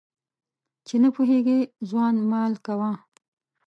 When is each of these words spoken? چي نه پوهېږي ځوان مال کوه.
چي 0.87 0.95
نه 1.03 1.09
پوهېږي 1.15 1.59
ځوان 1.89 2.15
مال 2.31 2.53
کوه. 2.65 2.91